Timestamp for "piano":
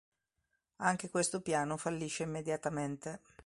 1.41-1.77